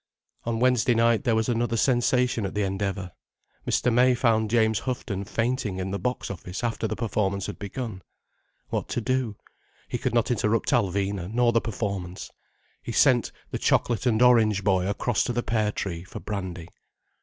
[0.45, 3.11] On Wednesday night there was another sensation at the Endeavour.
[3.67, 3.93] Mr.
[3.93, 8.01] May found James Houghton fainting in the box office after the performance had begun.
[8.69, 9.35] What to do?
[9.87, 12.31] He could not interrupt Alvina, nor the performance.
[12.81, 16.69] He sent the chocolate and orange boy across to the Pear Tree for brandy.